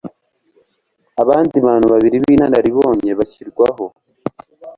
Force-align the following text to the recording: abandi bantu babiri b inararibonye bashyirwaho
abandi 1.21 1.57
bantu 1.67 1.87
babiri 1.93 2.17
b 2.23 2.25
inararibonye 2.35 3.11
bashyirwaho 3.19 3.85